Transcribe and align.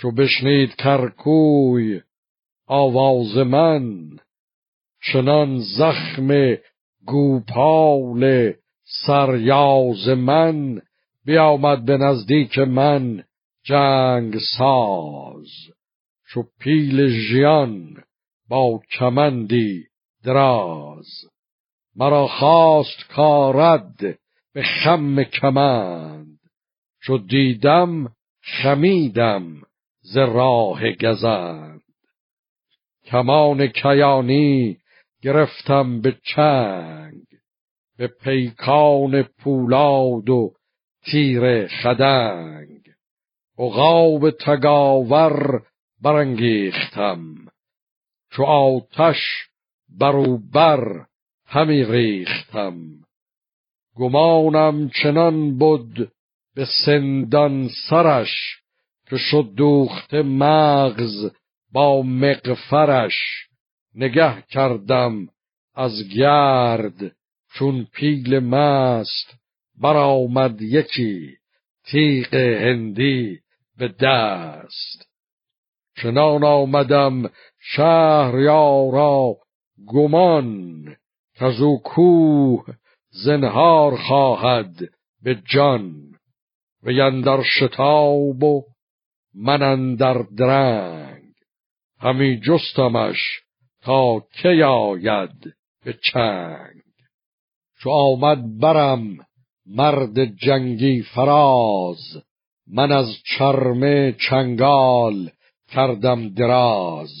چو 0.00 0.10
بشنید 0.10 0.74
کرکوی 0.74 2.00
آواز 2.66 3.36
من 3.36 4.10
چنان 5.02 5.58
زخم 5.58 6.56
گوپال 7.06 8.52
سریاز 9.06 10.08
من 10.08 10.82
بیامد 11.24 11.84
به 11.84 11.96
نزدیک 11.96 12.58
من 12.58 13.24
جنگ 13.62 14.38
ساز. 14.58 15.50
چو 16.28 16.42
پیل 16.60 17.08
ژیان 17.08 18.02
با 18.48 18.80
کمندی 18.98 19.84
دراز. 20.24 21.06
مرا 21.96 22.26
خواست 22.26 23.08
کارد 23.08 24.18
به 24.54 24.62
خم 24.62 25.22
کمند. 25.22 26.38
چو 27.02 27.18
دیدم 27.18 28.12
خمیدم 28.42 29.62
ز 30.00 30.16
راه 30.16 30.92
گزند. 30.92 31.82
کمان 33.04 33.66
کیانی 33.66 34.78
گرفتم 35.22 36.00
به 36.00 36.18
چنگ 36.22 37.26
به 37.98 38.06
پیکان 38.06 39.22
پولاد 39.22 40.28
و 40.30 40.54
تیر 41.04 41.66
خدنگ. 41.66 42.80
عقاب 43.58 44.30
تگاور 44.30 45.62
برانگیختم 46.02 47.34
چو 48.30 48.42
آتش 48.42 49.48
بروبر 49.98 51.06
همی 51.46 51.84
ریختم. 51.84 52.76
گمانم 53.96 54.90
چنان 55.02 55.58
بود 55.58 56.12
به 56.54 56.66
سندان 56.86 57.68
سرش 57.90 58.58
که 59.10 59.16
شد 59.16 59.52
دوخت 59.56 60.14
مغز 60.14 61.30
با 61.72 62.02
مقفرش 62.02 63.14
نگه 63.94 64.42
کردم 64.42 65.28
از 65.74 66.08
گرد 66.16 67.16
چون 67.54 67.86
پیل 67.92 68.38
مست 68.38 69.34
برآمد 69.80 70.62
یکی 70.62 71.36
تیغ 71.84 72.34
هندی 72.34 73.38
به 73.78 73.88
دست. 73.88 75.08
چنان 76.02 76.44
آمدم 76.44 77.30
شهریارا 77.60 79.34
گمان 79.86 80.84
که 81.34 81.62
او 81.62 81.82
کوه 81.82 82.64
زنهار 83.10 83.96
خواهد 83.96 84.74
به 85.22 85.42
جان. 85.52 86.08
و 86.82 86.88
اندر 86.88 87.42
شتاب 87.42 88.42
و 88.42 88.64
من 89.34 89.62
اندر 89.62 90.24
درنگ 90.36 91.32
همی 92.00 92.40
جستمش 92.40 93.18
تا 93.82 94.20
کی 94.42 94.62
آید 94.62 95.54
به 95.84 95.98
چنگ. 96.12 96.82
چو 97.80 97.90
آمد 97.90 98.58
برم 98.58 99.16
مرد 99.66 100.24
جنگی 100.24 101.02
فراز 101.02 102.24
من 102.66 102.92
از 102.92 103.06
چرم 103.24 104.12
چنگال 104.12 105.30
کردم 105.68 106.28
دراز. 106.28 107.12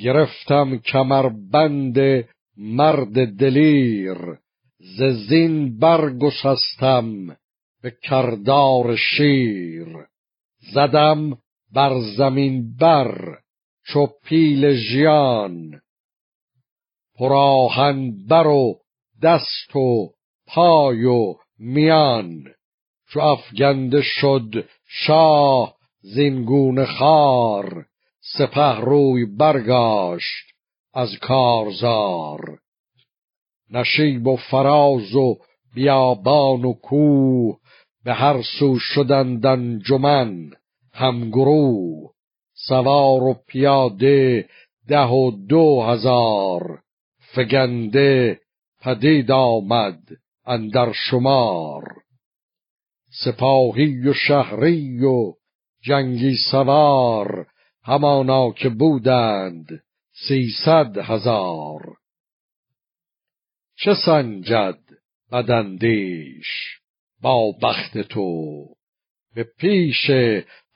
گرفتم 0.00 0.78
کمربند 0.78 2.24
مرد 2.56 3.36
دلیر 3.36 4.18
ز 4.78 5.02
زین 5.28 5.78
برگسستم 5.78 7.36
به 7.82 7.96
کردار 8.02 8.96
شیر. 8.96 10.06
زدم 10.72 11.38
بر 11.72 12.00
زمین 12.16 12.76
بر 12.76 13.38
چو 13.86 14.06
پیل 14.24 14.72
ژیان. 14.72 15.80
پراهن 17.18 18.26
بر 18.28 18.46
و 18.46 18.78
دست 19.22 19.76
و 19.76 20.10
پای 20.46 21.04
و 21.04 21.34
میان. 21.58 22.44
چو 23.08 23.20
افگنده 23.20 24.02
شد 24.02 24.68
شاه 24.88 25.74
زینگونه 26.00 26.84
خار 26.84 27.86
سپه 28.38 28.80
روی 28.80 29.26
برگاشت 29.26 30.46
از 30.94 31.18
کارزار. 31.18 32.58
نشیب 33.70 34.26
و 34.26 34.36
فراز 34.36 35.14
و 35.14 35.36
بیابان 35.74 36.64
و 36.64 36.72
کوه 36.72 37.58
به 38.06 38.14
هر 38.14 38.42
سو 38.42 38.78
شدند 38.78 39.46
انجمن 39.46 40.50
همگروه 40.92 42.12
سوار 42.54 43.22
و 43.22 43.34
پیاده 43.46 44.48
ده 44.88 45.06
و 45.06 45.30
دو 45.48 45.82
هزار. 45.82 46.82
فگنده 47.34 48.40
پدید 48.80 49.30
آمد 49.30 49.98
اندر 50.46 50.92
شمار. 50.92 51.84
سپاهی 53.24 54.08
و 54.08 54.12
شهری 54.12 55.04
و 55.04 55.32
جنگی 55.82 56.36
سوار 56.50 57.46
همانا 57.84 58.52
که 58.52 58.68
بودند 58.68 59.82
سیصد 60.28 60.98
هزار. 60.98 61.96
چه 63.76 63.94
سنجد 63.94 64.78
بدندیش 65.32 66.76
بخت 67.62 67.98
تو 67.98 68.66
به 69.34 69.44
پیش 69.58 70.10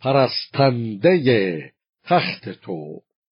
پرستنده 0.01 1.73
تخت 2.05 2.49
تو. 2.49 3.01